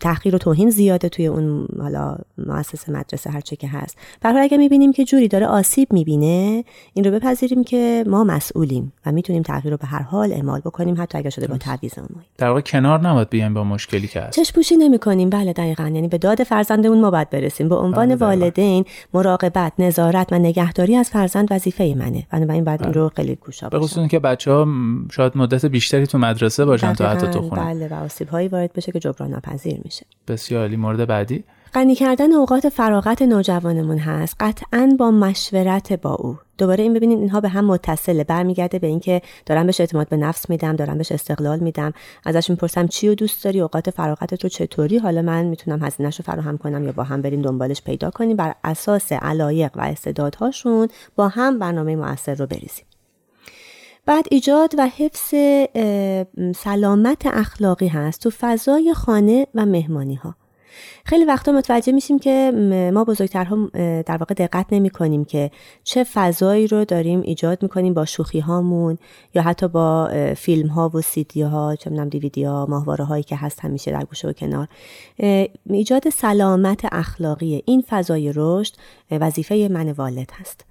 تحقیر 0.00 0.34
و 0.34 0.38
توهین 0.38 0.70
زیاده 0.70 1.08
توی 1.08 1.26
اون 1.26 1.68
حالا 1.80 2.16
مؤسسه 2.38 2.92
مدرسه 2.92 3.30
هر 3.30 3.40
چه 3.40 3.56
که 3.56 3.68
هست. 3.68 3.98
برای 4.20 4.42
اگر 4.42 4.56
می‌بینیم 4.56 4.92
که 4.92 5.04
جوری 5.04 5.28
داره 5.28 5.46
آسیب 5.46 5.92
می‌بینه 5.92 6.64
این 6.94 7.04
رو 7.04 7.10
بپذیریم 7.10 7.64
که 7.64 8.04
ما 8.06 8.24
مسئولیم 8.24 8.92
و 9.06 9.12
می‌تونیم 9.12 9.42
تغییر 9.42 9.70
رو 9.70 9.76
به 9.76 9.86
هر 9.86 10.02
حال 10.02 10.32
اعمال 10.32 10.60
بکنیم 10.60 10.94
حتی 10.98 11.18
اگر 11.18 11.30
شده 11.30 11.46
با 11.46 11.56
تعویض 11.56 11.92
در 12.38 12.48
واقع 12.48 12.60
کنار 12.60 13.00
نباید 13.00 13.30
بیایم 13.30 13.54
با 13.54 13.64
مشکلی 13.64 14.08
که 14.08 14.20
هست. 14.20 14.40
چشپوشی 14.40 14.76
نمی‌کنیم. 14.76 15.30
بله 15.30 15.52
دقیقا. 15.52 15.82
یعنی 15.82 16.08
به 16.08 16.18
داد 16.18 16.42
فرزندمون 16.42 17.00
ما 17.00 17.10
باید 17.10 17.30
برسیم. 17.30 17.68
به 17.68 17.74
عنوان 17.74 18.06
بله 18.06 18.16
والدین 18.16 18.84
مراقبت 19.14 19.72
نظارت 19.78 20.32
و 20.32 20.38
نگهداری 20.38 20.96
از 20.96 21.10
فرزند 21.14 21.48
وظیفه 21.50 21.94
منه. 21.98 22.26
بنابراین 22.30 22.64
بعد 22.64 22.82
این 22.82 22.92
بله. 22.92 23.02
رو 23.02 23.10
خیلی 23.16 23.34
گوشا 23.34 23.68
به 23.68 23.78
خصوص 23.78 24.08
که 24.08 24.18
بچه 24.18 24.52
ها 24.52 24.68
شاید 25.12 25.36
مدت 25.36 25.66
بیشتری 25.66 26.06
تو 26.06 26.18
مدرسه 26.18 26.64
باشن 26.64 26.92
تا 26.92 27.08
حتی 27.08 27.26
تو 27.26 27.42
خونه. 27.42 27.64
بله 27.64 27.88
و 27.88 27.94
آسیب 27.94 28.28
هایی 28.28 28.48
وارد 28.48 28.72
بشه 28.72 28.92
که 28.92 28.98
جبران 28.98 29.30
ناپذیر 29.30 29.80
میشه. 29.84 30.06
بسیار 30.28 30.60
عالی. 30.60 30.76
مورد 30.76 31.06
بعدی؟ 31.06 31.44
غنی 31.74 31.94
کردن 31.94 32.32
اوقات 32.32 32.68
فراغت 32.68 33.22
نوجوانمون 33.22 33.98
هست. 33.98 34.36
قطعا 34.40 34.96
با 34.98 35.10
مشورت 35.10 35.92
با 35.92 36.14
او. 36.14 36.36
دوباره 36.58 36.82
این 36.82 36.94
ببینید 36.94 37.18
اینها 37.18 37.40
به 37.40 37.48
هم 37.48 37.64
متصله. 37.64 38.24
برمیگرده 38.24 38.78
به 38.78 38.86
اینکه 38.86 39.22
دارم 39.46 39.66
بهش 39.66 39.80
اعتماد 39.80 40.08
به 40.08 40.16
نفس 40.16 40.50
میدم 40.50 40.76
دارم 40.76 40.98
بهش 40.98 41.12
استقلال 41.12 41.58
میدم. 41.58 41.92
ازش 42.26 42.50
می‌پرسم 42.50 42.86
چی 42.86 43.08
و 43.08 43.14
دوست 43.14 43.44
داری؟ 43.44 43.60
اوقات 43.60 43.90
فراغتت 43.90 44.42
رو 44.42 44.48
چطوری؟ 44.48 44.98
حالا 44.98 45.22
من 45.22 45.44
می‌تونم 45.44 45.84
هزینهش 45.84 46.16
رو 46.16 46.24
فراهم 46.24 46.58
کنم 46.58 46.84
یا 46.84 46.92
با 46.92 47.02
هم 47.02 47.22
بریم 47.22 47.42
دنبالش 47.42 47.82
پیدا 47.82 48.10
کنیم. 48.10 48.36
بر 48.36 48.54
اساس 48.64 49.12
علایق 49.12 49.70
و 49.76 49.80
استعدادهاشون 49.80 50.88
با 51.16 51.28
هم 51.28 51.58
برنامه 51.58 51.96
موثر 51.96 52.34
رو 52.34 52.46
بریزیم. 52.46 52.84
بعد 54.06 54.24
ایجاد 54.30 54.74
و 54.78 54.86
حفظ 54.86 55.34
سلامت 56.56 57.26
اخلاقی 57.26 57.88
هست. 57.88 58.22
تو 58.22 58.30
فضای 58.30 58.94
خانه 58.94 59.46
و 59.54 59.66
مهمانی 59.66 60.14
ها 60.14 60.34
خیلی 61.04 61.24
وقتا 61.24 61.52
متوجه 61.52 61.92
میشیم 61.92 62.18
که 62.18 62.52
ما 62.94 63.04
بزرگترها 63.04 63.70
در 64.06 64.16
واقع 64.16 64.34
دقت 64.34 64.66
نمی 64.72 64.90
کنیم 64.90 65.24
که 65.24 65.50
چه 65.84 66.04
فضایی 66.04 66.66
رو 66.66 66.84
داریم 66.84 67.20
ایجاد 67.20 67.62
می‌کنیم 67.62 67.94
با 67.94 68.04
شوخی 68.04 68.40
هامون 68.40 68.98
یا 69.34 69.42
حتی 69.42 69.68
با 69.68 70.10
فیلم 70.36 70.68
ها 70.68 70.90
و 70.94 71.00
سیدی 71.00 71.42
ها 71.42 71.76
چه 71.76 71.90
می‌دونم 71.90 72.08
دیویدی 72.08 72.44
ها 72.44 72.66
ماهواره 72.66 73.04
هایی 73.04 73.22
که 73.22 73.36
هست 73.36 73.60
همیشه 73.60 73.90
در 73.90 74.04
گوشه 74.04 74.28
و 74.28 74.32
کنار. 74.32 74.68
ایجاد 75.70 76.08
سلامت 76.08 76.80
اخلاقی 76.92 77.62
این 77.66 77.84
فضای 77.88 78.32
رشد 78.36 78.74
وظیفه 79.10 79.68
من 79.70 79.92
والد 79.92 80.30
هست. 80.40 80.64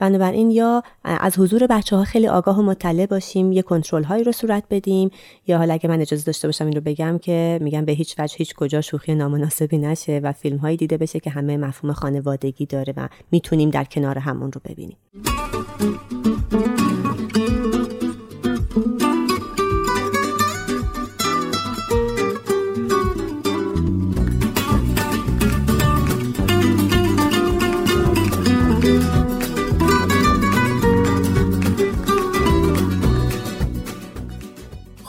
بنابراین 0.00 0.50
یا 0.50 0.82
از 1.04 1.38
حضور 1.38 1.66
بچه 1.66 1.96
ها 1.96 2.04
خیلی 2.04 2.28
آگاه 2.28 2.58
و 2.58 2.62
مطلع 2.62 3.06
باشیم 3.06 3.52
یه 3.52 3.62
کنترل 3.62 4.02
هایی 4.02 4.24
رو 4.24 4.32
صورت 4.32 4.64
بدیم 4.70 5.10
یا 5.46 5.58
حالا 5.58 5.74
اگه 5.74 5.88
من 5.88 6.00
اجازه 6.00 6.24
داشته 6.24 6.48
باشم 6.48 6.64
این 6.64 6.74
رو 6.74 6.80
بگم 6.80 7.18
که 7.18 7.58
میگم 7.62 7.84
به 7.84 7.92
هیچ 7.92 8.14
وجه 8.18 8.36
هیچ 8.36 8.54
کجا 8.54 8.80
شوخی 8.80 9.14
نامناسبی 9.14 9.78
نشه 9.78 10.20
و 10.22 10.32
فیلم 10.32 10.56
هایی 10.56 10.76
دیده 10.76 10.96
بشه 10.96 11.20
که 11.20 11.30
همه 11.30 11.56
مفهوم 11.56 11.92
خانوادگی 11.92 12.66
داره 12.66 12.94
و 12.96 13.08
می‌تونیم 13.32 13.70
در 13.70 13.84
کنار 13.84 14.18
همون 14.18 14.52
رو 14.52 14.60
ببینیم. 14.64 14.96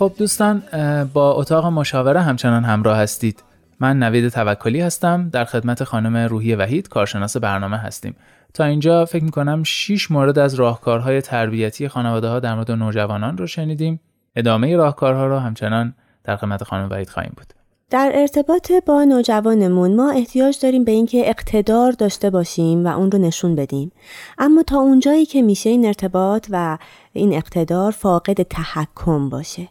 خب 0.01 0.11
دوستان 0.17 0.63
با 1.13 1.31
اتاق 1.31 1.65
مشاوره 1.65 2.21
همچنان 2.21 2.63
همراه 2.63 2.97
هستید. 2.97 3.43
من 3.79 3.99
نوید 3.99 4.29
توکلی 4.29 4.81
هستم. 4.81 5.29
در 5.29 5.45
خدمت 5.45 5.83
خانم 5.83 6.17
روحی 6.17 6.55
وحید 6.55 6.89
کارشناس 6.89 7.37
برنامه 7.37 7.77
هستیم. 7.77 8.15
تا 8.53 8.63
اینجا 8.63 9.05
فکر 9.05 9.23
می‌کنم 9.23 9.63
6 9.63 10.11
مورد 10.11 10.39
از 10.39 10.53
راهکارهای 10.53 11.21
تربیتی 11.21 11.87
خانواده 11.87 12.27
ها 12.27 12.39
در 12.39 12.55
مورد 12.55 12.71
نوجوانان 12.71 13.37
رو 13.37 13.47
شنیدیم. 13.47 13.99
ادامه 14.35 14.75
راهکارها 14.75 15.27
رو 15.27 15.37
همچنان 15.37 15.93
در 16.23 16.35
خدمت 16.35 16.63
خانم 16.63 16.89
وحید 16.89 17.09
خواهیم 17.09 17.33
بود. 17.37 17.53
در 17.89 18.11
ارتباط 18.13 18.71
با 18.85 19.03
نوجوانمون 19.03 19.95
ما 19.95 20.11
احتیاج 20.11 20.59
داریم 20.61 20.83
به 20.83 20.91
اینکه 20.91 21.29
اقتدار 21.29 21.91
داشته 21.91 22.29
باشیم 22.29 22.85
و 22.85 22.87
اون 22.87 23.11
رو 23.11 23.19
نشون 23.19 23.55
بدیم. 23.55 23.91
اما 24.37 24.63
تا 24.63 24.77
اونجایی 24.77 25.25
که 25.25 25.41
میشه 25.41 25.69
این 25.69 25.85
ارتباط 25.85 26.47
و 26.49 26.77
این 27.13 27.33
اقتدار 27.33 27.91
فاقد 27.91 28.43
تحکم 28.43 29.29
باشه. 29.29 29.67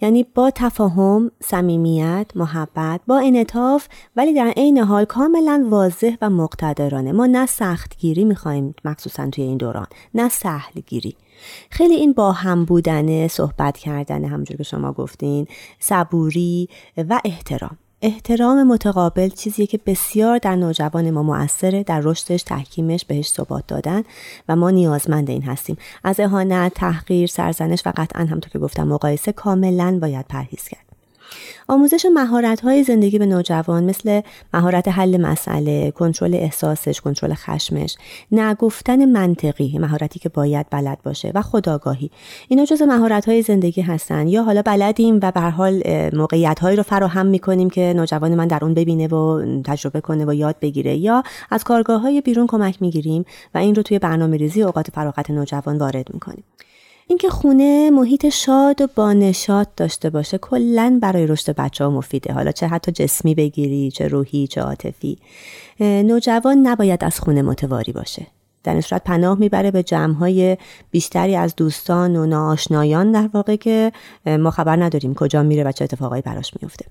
یعنی 0.00 0.26
با 0.34 0.50
تفاهم، 0.54 1.30
صمیمیت، 1.42 2.26
محبت، 2.34 3.00
با 3.06 3.18
انعطاف 3.18 3.88
ولی 4.16 4.34
در 4.34 4.52
عین 4.56 4.78
حال 4.78 5.04
کاملا 5.04 5.66
واضح 5.70 6.16
و 6.22 6.30
مقتدرانه. 6.30 7.12
ما 7.12 7.26
نه 7.26 7.46
سختگیری 7.46 8.24
می‌خوایم 8.24 8.74
مخصوصا 8.84 9.30
توی 9.30 9.44
این 9.44 9.56
دوران 9.56 9.86
نه 10.14 10.28
سهلگیری. 10.28 11.16
خیلی 11.70 11.94
این 11.94 12.12
با 12.12 12.32
هم 12.32 12.64
بودنه 12.64 13.28
صحبت 13.28 13.78
کردن 13.78 14.24
همونجور 14.24 14.56
که 14.56 14.62
شما 14.62 14.92
گفتین 14.92 15.46
صبوری 15.78 16.68
و 16.96 17.20
احترام. 17.24 17.78
احترام 18.02 18.66
متقابل 18.66 19.28
چیزیه 19.28 19.66
که 19.66 19.80
بسیار 19.86 20.38
در 20.38 20.56
نوجوان 20.56 21.10
ما 21.10 21.22
مؤثره 21.22 21.82
در 21.82 22.00
رشدش 22.00 22.42
تحکیمش 22.42 23.04
بهش 23.04 23.28
ثبات 23.28 23.66
دادن 23.66 24.02
و 24.48 24.56
ما 24.56 24.70
نیازمند 24.70 25.30
این 25.30 25.42
هستیم. 25.42 25.76
از 26.04 26.20
اهانت 26.20 26.74
تحقیر 26.74 27.26
سرزنش 27.26 27.82
و 27.86 27.92
قطعا 27.96 28.24
همطور 28.24 28.50
که 28.50 28.58
گفتم 28.58 28.88
مقایسه 28.88 29.32
کاملا 29.32 29.98
باید 30.02 30.26
پرهیز 30.28 30.68
کرد. 30.68 30.85
آموزش 31.68 32.06
های 32.62 32.82
زندگی 32.82 33.18
به 33.18 33.26
نوجوان 33.26 33.84
مثل 33.84 34.20
مهارت 34.54 34.88
حل 34.88 35.16
مسئله، 35.20 35.90
کنترل 35.90 36.34
احساسش، 36.34 37.00
کنترل 37.00 37.34
خشمش، 37.34 37.96
نگفتن 38.32 39.04
منطقی، 39.04 39.78
مهارتی 39.78 40.18
که 40.18 40.28
باید 40.28 40.66
بلد 40.70 40.98
باشه 41.02 41.32
و 41.34 41.42
خداگاهی. 41.42 42.10
اینا 42.48 42.64
جز 42.64 42.82
های 43.26 43.42
زندگی 43.42 43.80
هستن 43.80 44.28
یا 44.28 44.42
حالا 44.42 44.62
بلدیم 44.62 45.18
و 45.22 45.30
به 45.30 45.40
حال 45.40 45.82
هایی 46.60 46.76
رو 46.76 46.82
فراهم 46.82 47.26
می‌کنیم 47.26 47.70
که 47.70 47.92
نوجوان 47.96 48.34
من 48.34 48.46
در 48.46 48.58
اون 48.62 48.74
ببینه 48.74 49.08
و 49.08 49.44
تجربه 49.64 50.00
کنه 50.00 50.24
و 50.24 50.34
یاد 50.34 50.56
بگیره 50.60 50.96
یا 50.96 51.22
از 51.50 51.64
کارگاه 51.64 52.00
های 52.00 52.20
بیرون 52.20 52.46
کمک 52.46 52.82
می‌گیریم 52.82 53.24
و 53.54 53.58
این 53.58 53.74
رو 53.74 53.82
توی 53.82 53.98
برنامه 53.98 54.36
ریزی 54.36 54.62
اوقات 54.62 54.90
فراغت 54.90 55.30
نوجوان 55.30 55.78
وارد 55.78 56.14
می‌کنیم. 56.14 56.44
اینکه 57.08 57.28
خونه 57.30 57.90
محیط 57.90 58.28
شاد 58.28 58.80
و 58.80 58.86
بانشاد 58.94 59.74
داشته 59.76 60.10
باشه 60.10 60.38
کلا 60.38 60.98
برای 61.02 61.26
رشد 61.26 61.54
بچه 61.54 61.84
ها 61.84 61.90
مفیده. 61.90 62.32
حالا 62.32 62.52
چه 62.52 62.66
حتی 62.66 62.92
جسمی 62.92 63.34
بگیری 63.34 63.90
چه 63.90 64.08
روحی 64.08 64.46
چه 64.46 64.60
عاطفی. 64.60 65.18
نوجوان 65.80 66.58
نباید 66.58 67.04
از 67.04 67.20
خونه 67.20 67.42
متواری 67.42 67.92
باشه. 67.92 68.26
در 68.64 68.72
این 68.72 68.80
صورت 68.80 69.04
پناه 69.04 69.38
می‌بره 69.38 69.70
به 69.70 69.82
جمعهای 69.82 70.56
بیشتری 70.90 71.36
از 71.36 71.56
دوستان 71.56 72.16
و 72.16 72.26
ناآشنایان 72.26 73.12
در 73.12 73.30
واقع 73.34 73.56
که 73.56 73.92
ما 74.26 74.50
خبر 74.50 74.76
نداریم 74.84 75.14
کجا 75.14 75.42
میره 75.42 75.64
و 75.64 75.72
چه 75.72 75.84
اتفاقایی 75.84 76.22
براش 76.22 76.52
میفته 76.62 76.86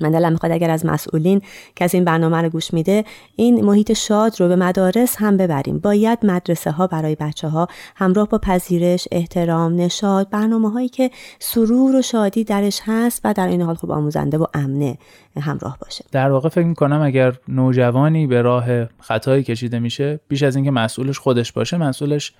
من 0.00 0.10
دلم 0.10 0.32
می‌خواد 0.32 0.52
اگر 0.52 0.70
از 0.70 0.86
مسئولین 0.86 1.42
از 1.80 1.94
این 1.94 2.04
برنامه 2.04 2.42
رو 2.42 2.48
گوش 2.48 2.74
میده 2.74 3.04
این 3.36 3.64
محیط 3.64 3.92
شاد 3.92 4.40
رو 4.40 4.48
به 4.48 4.56
مدارس 4.56 5.16
هم 5.18 5.36
ببریم. 5.36 5.78
باید 5.78 6.18
مدرسه 6.22 6.70
ها 6.70 6.86
برای 6.86 7.14
بچه 7.14 7.48
ها 7.48 7.68
همراه 7.96 8.28
با 8.28 8.38
پذیرش 8.38 9.08
احترام 9.12 9.74
نشاد 9.74 10.30
برنامه 10.30 10.70
هایی 10.70 10.88
که 10.88 11.10
سرور 11.38 11.96
و 11.96 12.02
شادی 12.02 12.44
درش 12.44 12.80
هست 12.84 13.20
و 13.24 13.34
در 13.34 13.48
این 13.48 13.62
حال 13.62 13.74
خوب 13.74 13.90
آموزنده 13.90 14.38
و 14.38 14.46
امنه 14.54 14.98
همراه 15.40 15.78
باشه. 15.80 16.04
در 16.12 16.30
واقع 16.30 16.48
فکر 16.48 16.66
می‌کنم 16.66 17.02
اگر 17.02 17.34
نوجوانی 17.48 18.26
به 18.26 18.42
راه 18.42 18.84
خطایی 19.00 19.42
کشیده 19.42 19.78
میشه 19.78 20.20
بیش 20.28 20.42
از 20.42 20.56
اینکه 20.56 20.70
مسئولش 20.70 21.18
خودش 21.18 21.52
باشه 21.52 21.76
مسئولش 21.76 22.32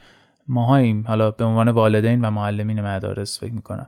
ماهاییم 0.48 1.04
حالا 1.06 1.30
به 1.30 1.44
عنوان 1.44 1.68
والدین 1.68 2.24
و 2.24 2.30
معلمین 2.30 2.80
مدارس 2.80 3.40
فکر 3.40 3.52
می‌کنم 3.52 3.86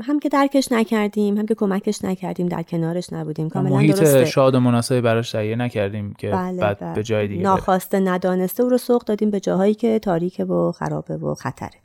هم 0.00 0.20
که 0.20 0.28
درکش 0.28 0.72
نکردیم 0.72 1.36
هم 1.36 1.46
که 1.46 1.54
کمکش 1.54 2.04
نکردیم 2.04 2.48
در 2.48 2.62
کنارش 2.62 3.12
نبودیم 3.12 3.48
کاملا 3.48 3.74
محیط 3.74 3.96
درسته. 3.96 4.24
شاد 4.24 4.54
و 4.54 4.60
مناسبی 4.60 5.00
براش 5.00 5.30
تهیه 5.30 5.56
نکردیم 5.56 6.14
که 6.14 6.30
بله 6.30 6.60
بعد 6.60 6.78
بله. 6.78 6.94
به 6.94 7.02
جای 7.02 7.28
دیگه. 7.28 7.42
ناخواسته 7.42 8.00
ندانسته 8.00 8.62
او 8.62 8.68
رو 8.68 8.78
سوق 8.78 9.04
دادیم 9.04 9.30
به 9.30 9.40
جاهایی 9.40 9.74
که 9.74 9.98
تاریکه 9.98 10.44
و 10.44 10.72
خرابه 10.72 11.16
و 11.16 11.34
خطره 11.34 11.80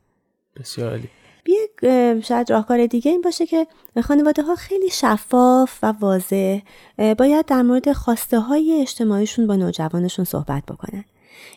بسیار 0.59 0.89
عالی 0.89 1.09
اه، 1.83 2.21
شاید 2.21 2.51
راهکار 2.51 2.85
دیگه 2.85 3.11
این 3.11 3.21
باشه 3.21 3.45
که 3.45 3.67
خانواده 4.03 4.43
ها 4.43 4.55
خیلی 4.55 4.89
شفاف 4.89 5.79
و 5.83 5.93
واضح 5.99 6.59
باید 6.97 7.45
در 7.45 7.61
مورد 7.61 7.93
خواسته 7.93 8.39
های 8.39 8.81
اجتماعیشون 8.81 9.47
با 9.47 9.55
نوجوانشون 9.55 10.25
صحبت 10.25 10.63
بکنن 10.65 11.03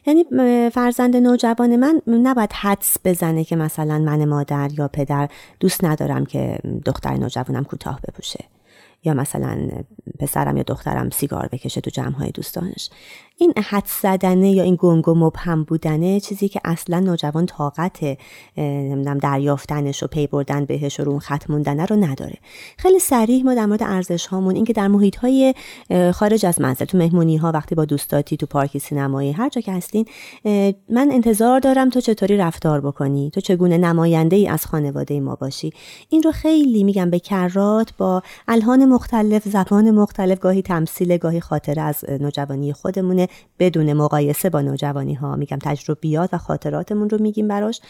یعنی 0.06 0.24
فرزند 0.70 1.16
نوجوان 1.16 1.76
من 1.76 2.00
نباید 2.06 2.52
حدس 2.52 2.96
بزنه 3.04 3.44
که 3.44 3.56
مثلا 3.56 3.98
من 3.98 4.24
مادر 4.24 4.70
یا 4.78 4.88
پدر 4.88 5.28
دوست 5.60 5.84
ندارم 5.84 6.26
که 6.26 6.58
دختر 6.84 7.14
نوجوانم 7.14 7.64
کوتاه 7.64 8.00
بپوشه. 8.08 8.44
یا 9.04 9.14
مثلا 9.14 9.68
پسرم 10.18 10.56
یا 10.56 10.62
دخترم 10.62 11.10
سیگار 11.10 11.48
بکشه 11.52 11.80
تو 11.80 11.90
جمعهای 11.90 12.30
دوستانش. 12.30 12.90
این 13.38 13.52
حد 13.64 13.86
زدنه 14.02 14.50
یا 14.50 14.62
این 14.62 14.76
گنگ 14.80 15.08
و 15.08 15.14
مبهم 15.14 15.64
بودنه 15.64 16.20
چیزی 16.20 16.48
که 16.48 16.60
اصلا 16.64 17.00
نوجوان 17.00 17.46
طاقت 17.46 17.98
نمی‌دونم 18.56 19.18
دریافتنش 19.18 20.02
و 20.02 20.06
پی 20.06 20.26
بردن 20.26 20.64
بهش 20.64 21.00
و 21.00 21.04
رو 21.04 21.18
خط 21.18 21.50
موندنه 21.50 21.86
رو 21.86 21.96
نداره. 21.96 22.36
خیلی 22.78 22.98
سریح 22.98 23.44
ما 23.44 23.54
در 23.54 23.66
مورد 23.66 23.82
ارزش 23.82 24.26
هامون 24.26 24.54
اینکه 24.54 24.72
در 24.72 24.88
محیط 24.88 25.16
های 25.16 25.54
خارج 26.12 26.46
از 26.46 26.60
منزل 26.60 26.84
تو 26.84 26.98
مهمونی 26.98 27.36
ها 27.36 27.52
وقتی 27.52 27.74
با 27.74 27.84
دوستاتی 27.84 28.36
تو 28.36 28.46
پارک 28.46 28.78
سینمایی 28.78 29.32
هر 29.32 29.48
جا 29.48 29.60
که 29.60 29.72
هستین 29.72 30.04
من 30.88 31.10
انتظار 31.12 31.60
دارم 31.60 31.90
تو 31.90 32.00
چطوری 32.00 32.36
رفتار 32.36 32.80
بکنی؟ 32.80 33.30
تو 33.30 33.40
چگونه 33.40 33.78
نماینده 33.78 34.36
ای 34.36 34.48
از 34.48 34.66
خانواده 34.66 35.20
ما 35.20 35.34
باشی؟ 35.34 35.72
این 36.08 36.22
رو 36.22 36.32
خیلی 36.32 36.84
میگم 36.84 37.10
به 37.10 37.18
کرات 37.18 37.96
با 37.98 38.22
الهان 38.48 38.84
مختلف 38.84 39.48
زبان 39.48 39.90
مختلف 39.90 40.38
گاهی 40.38 40.62
تمثیل 40.62 41.16
گاهی 41.16 41.40
خاطره 41.40 41.82
از 41.82 42.04
نوجوانی 42.20 42.72
خودمونه. 42.72 43.23
بدون 43.58 43.92
مقایسه 43.92 44.50
با 44.50 44.60
نوجوانی 44.60 45.14
ها 45.14 45.36
میگم 45.36 45.58
تجربیات 45.62 46.34
و 46.34 46.38
خاطراتمون 46.38 47.10
رو 47.10 47.18
میگیم 47.22 47.48
براش. 47.48 47.80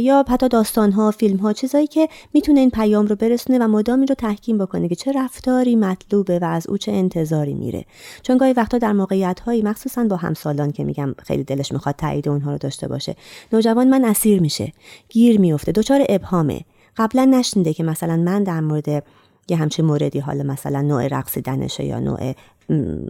یا 0.00 0.24
حتی 0.28 0.48
داستان 0.48 0.92
ها 0.92 1.10
فیلم 1.10 1.36
ها 1.36 1.52
چیزایی 1.52 1.86
که 1.86 2.08
می‌تونه 2.34 2.60
این 2.60 2.70
پیام 2.70 3.06
رو 3.06 3.16
برسونه 3.16 3.58
و 3.58 3.68
مدام 3.68 3.98
این 3.98 4.08
رو 4.08 4.14
تحکیم 4.14 4.58
بکنه 4.58 4.88
که 4.88 4.94
چه 4.94 5.12
رفتاری 5.12 5.76
مطلوبه 5.76 6.38
و 6.38 6.44
از 6.44 6.66
او 6.66 6.78
چه 6.78 6.92
انتظاری 6.92 7.54
میره. 7.54 7.84
چون 8.22 8.38
گاهی 8.38 8.52
وقتا 8.52 8.78
در 8.78 8.92
موقعیت 8.92 9.40
هایی 9.40 9.62
مخصوصا 9.62 10.04
با 10.04 10.16
همسالان 10.16 10.72
که 10.72 10.84
میگم 10.84 11.14
خیلی 11.24 11.44
دلش 11.44 11.72
می‌خواد 11.72 11.94
تایید 11.96 12.28
اونها 12.28 12.52
رو 12.52 12.58
داشته 12.58 12.88
باشه 12.88 13.16
نوجوان 13.52 13.88
من 13.88 14.04
اسیر 14.04 14.40
میشه 14.40 14.72
گیر 15.08 15.40
میفته 15.40 15.72
دچار 15.72 16.06
ابهامه. 16.08 16.60
قبلا 16.96 17.24
نشنیده 17.24 17.74
که 17.74 17.84
مثلا 17.84 18.16
من 18.16 18.42
در 18.42 18.60
مورد 18.60 19.04
یه 19.48 19.56
همچین 19.56 19.84
موردی 19.84 20.18
حالا 20.18 20.42
مثلا 20.42 20.80
نوع 20.80 21.06
رقصیدنشه 21.06 21.84
یا 21.84 22.00
نوع 22.00 22.34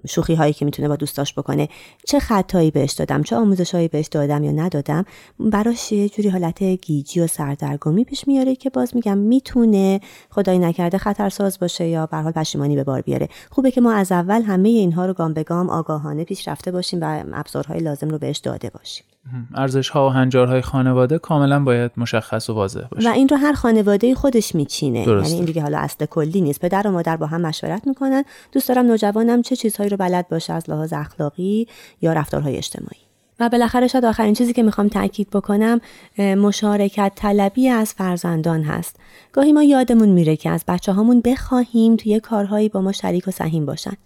شوخی 0.08 0.34
هایی 0.34 0.52
که 0.52 0.64
می‌تونه 0.64 0.88
با 0.88 0.96
دوستاش 0.96 1.34
بکنه 1.34 1.68
چه 2.06 2.18
خطایی 2.18 2.70
بهش 2.70 2.92
دادم 2.92 3.22
چه 3.22 3.36
آموزش 3.36 3.74
هایی 3.74 3.88
بهش 3.88 4.06
دادم 4.06 4.44
یا 4.44 4.52
ندادم 4.52 5.04
براش 5.40 5.92
یه 5.92 6.08
جوری 6.08 6.28
حالت 6.28 6.62
گیجی 6.62 7.20
و 7.20 7.26
سردرگمی 7.26 8.04
پیش 8.04 8.28
میاره 8.28 8.56
که 8.56 8.70
باز 8.70 8.94
میگم 8.94 9.18
می‌تونه 9.18 10.00
خدای 10.30 10.58
نکرده 10.58 10.98
خطرساز 10.98 11.58
باشه 11.58 11.88
یا 11.88 12.06
به 12.06 12.16
حال 12.16 12.32
پشیمانی 12.32 12.76
به 12.76 12.84
بار 12.84 13.00
بیاره. 13.00 13.28
خوبه 13.50 13.70
که 13.70 13.80
ما 13.80 13.92
از 13.92 14.12
اول 14.12 14.42
همه 14.42 14.68
اینها 14.68 15.06
رو 15.06 15.12
گام 15.12 15.32
به 15.32 15.42
گام 15.42 15.70
آگاهانه 15.70 16.24
پیش 16.24 16.48
رفته 16.48 16.70
باشیم 16.72 16.98
و 17.02 17.24
ابزارهای 17.32 17.80
لازم 17.80 18.08
رو 18.08 18.18
بهش 18.18 18.38
داده 18.38 18.70
باشیم. 18.70 19.04
ارزش 19.54 19.88
ها 19.88 20.06
و 20.06 20.10
هنجارهای 20.10 20.60
خانواده 20.60 21.18
کاملا 21.18 21.64
باید 21.64 21.90
مشخص 21.96 22.50
و 22.50 22.54
واضح 22.54 22.86
باشه. 22.90 23.08
و 23.08 23.12
این 23.12 23.28
رو 23.28 23.36
هر 23.36 23.52
خانواده 23.52 24.14
خودش 24.14 24.54
میچینه. 24.54 25.08
یعنی 25.08 25.32
این 25.32 25.44
دیگه 25.44 25.62
حالا 25.62 25.78
اصل 25.78 26.06
کلی 26.06 26.40
نیست. 26.40 26.60
پدر 26.60 26.86
و 26.86 26.90
مادر 26.90 27.16
با 27.16 27.26
هم 27.26 27.40
مشورت 27.40 27.86
می‌کنن. 27.86 28.24
دوست 28.52 28.68
دارم 28.68 28.86
نوجوانم 28.86 29.42
چه 29.42 29.56
چیزهایی 29.56 29.90
رو 29.90 29.96
بلد 29.96 30.28
باشه 30.28 30.52
از 30.52 30.70
لحاظ 30.70 30.92
اخلاقی 30.92 31.66
یا 32.02 32.12
رفتارهای 32.12 32.56
اجتماعی. 32.56 33.00
و 33.40 33.48
بالاخره 33.48 33.86
شاید 33.86 34.04
آخرین 34.04 34.34
چیزی 34.34 34.52
که 34.52 34.62
می‌خوام 34.62 34.88
تاکید 34.88 35.30
بکنم 35.30 35.80
مشارکت 36.18 37.12
طلبی 37.14 37.68
از 37.68 37.92
فرزندان 37.92 38.62
هست. 38.62 38.96
گاهی 39.32 39.52
ما 39.52 39.62
یادمون 39.62 40.08
میره 40.08 40.36
که 40.36 40.50
از 40.50 40.64
بچه 40.68 40.92
هامون 40.92 41.20
بخواهیم 41.20 41.96
توی 41.96 42.20
کارهایی 42.20 42.68
با 42.68 42.80
ما 42.80 42.92
شریک 42.92 43.28
و 43.28 43.30
سهیم 43.30 43.66
باشن. 43.66 43.96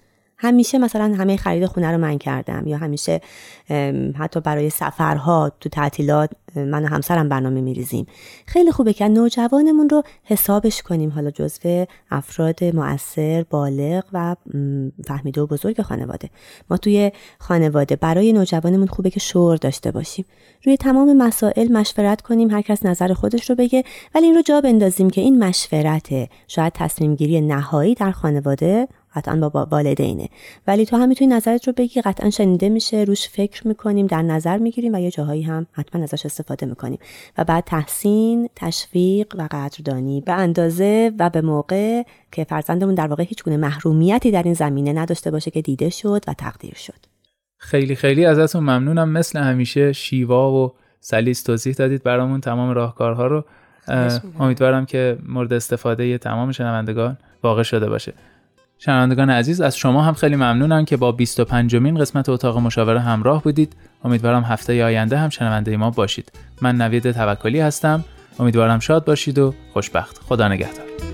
همیشه 0.42 0.78
مثلا 0.78 1.14
همه 1.18 1.36
خرید 1.36 1.66
خونه 1.66 1.90
رو 1.90 1.98
من 1.98 2.18
کردم 2.18 2.66
یا 2.66 2.76
همیشه 2.76 3.20
حتی 4.18 4.40
برای 4.40 4.70
سفرها 4.70 5.52
تو 5.60 5.68
تعطیلات 5.68 6.30
من 6.56 6.84
و 6.84 6.86
همسرم 6.86 7.28
برنامه 7.28 7.60
میریزیم. 7.60 8.06
خیلی 8.46 8.72
خوبه 8.72 8.92
که 8.92 9.08
نوجوانمون 9.08 9.88
رو 9.88 10.02
حسابش 10.24 10.82
کنیم. 10.82 11.10
حالا 11.10 11.30
جزو 11.30 11.84
افراد 12.10 12.64
مؤثر 12.64 13.44
بالغ 13.50 14.04
و 14.12 14.36
فهمیده 15.04 15.40
و 15.40 15.46
بزرگ 15.46 15.82
خانواده. 15.82 16.30
ما 16.70 16.76
توی 16.76 17.12
خانواده 17.38 17.96
برای 17.96 18.32
نوجوانمون 18.32 18.86
خوبه 18.86 19.10
که 19.10 19.20
شور 19.20 19.56
داشته 19.56 19.90
باشیم. 19.90 20.24
روی 20.64 20.76
تمام 20.76 21.16
مسائل 21.16 21.72
مشورت 21.72 22.20
کنیم. 22.20 22.50
هر 22.50 22.62
کس 22.62 22.86
نظر 22.86 23.12
خودش 23.12 23.50
رو 23.50 23.56
بگه. 23.56 23.84
ولی 24.14 24.26
این 24.26 24.34
رو 24.34 24.42
جا 24.42 24.60
بندازیم 24.60 25.10
که 25.10 25.20
این 25.20 25.44
مشورته 25.44 26.28
شاید 26.48 26.72
تصمیم 26.72 27.14
گیری 27.14 27.40
نهایی 27.40 27.94
در 27.94 28.10
خانواده 28.10 28.88
قطعا 29.14 29.36
با- 29.36 29.48
با 29.48 29.66
والدینه. 29.70 30.28
ولی 30.66 30.86
تو 30.86 30.96
هم 30.96 31.08
می‌تونی 31.08 31.34
نظرت 31.34 31.66
رو 31.66 31.72
بگی 31.76 32.00
قطعا 32.00 32.30
شنیده 32.30 32.68
میشه 32.68 32.96
روش 32.96 33.28
فکر 33.28 33.68
می‌کنیم 33.68 34.06
در 34.06 34.22
نظر 34.22 34.58
می‌گیریم 34.58 34.94
و 34.94 34.98
یه 34.98 35.10
جاهایی 35.10 35.42
هم 35.42 35.66
حتما 35.72 36.02
ازش 36.02 36.26
استفاده 36.26 36.66
می‌کنیم. 36.66 36.98
و 37.38 37.44
بعد 37.44 37.64
تحسین 37.64 38.48
تشویق 38.56 39.34
و 39.38 39.48
قدردانی. 39.50 40.20
به 40.20 40.32
اندازه 40.32 41.12
و 41.18 41.30
به 41.30 41.40
موقع 41.40 42.02
که 42.32 42.44
فرزندمون 42.44 42.94
در 42.94 43.06
واقع 43.06 43.22
هیچ 43.22 43.44
گونه 43.44 43.56
محرومیتی 43.56 44.30
در 44.30 44.42
این 44.42 44.54
زمینه 44.54 44.92
نداشته 44.92 45.30
باشه 45.30 45.50
که 45.50 45.62
دیده 45.62 45.90
شد 45.90 46.24
و 46.28 46.34
تقدیر 46.38 46.74
شد. 46.74 47.10
خیلی 47.58 47.94
خیلی 47.94 48.24
ازتون 48.24 48.62
ممنونم. 48.62 49.08
مثل 49.08 49.38
همیشه 49.38 49.92
شیوا 49.92 50.52
و 50.52 50.72
سلیس 51.00 51.42
توضیح 51.42 51.74
دادید 51.74 52.02
برامون 52.02 52.40
تمام 52.40 52.70
راهکارها 52.70 53.26
رو. 53.26 53.44
امیدوارم 54.40 54.86
که 54.86 55.18
مورد 55.28 55.52
استفاده 55.52 56.18
تمام 56.18 56.52
شنوندگان 56.52 57.18
واقع 57.42 57.62
شده 57.62 57.88
باشه. 57.88 58.12
شنوندگان 58.82 59.30
عزیز 59.30 59.60
از 59.60 59.76
شما 59.76 60.02
هم 60.02 60.14
خیلی 60.14 60.36
ممنونم 60.36 60.84
که 60.84 60.96
با 60.96 61.12
25 61.12 61.76
مین 61.76 61.98
قسمت 61.98 62.28
اتاق 62.28 62.58
مشاوره 62.58 63.00
همراه 63.00 63.42
بودید. 63.42 63.76
امیدوارم 64.04 64.42
هفته 64.42 64.84
آینده 64.84 65.18
هم 65.18 65.28
شنونده 65.28 65.76
ما 65.76 65.90
باشید. 65.90 66.32
من 66.62 66.76
نوید 66.76 67.12
توکلی 67.12 67.60
هستم. 67.60 68.04
امیدوارم 68.38 68.78
شاد 68.78 69.04
باشید 69.04 69.38
و 69.38 69.54
خوشبخت. 69.72 70.20
خدا 70.28 70.48
نگهدار. 70.48 71.09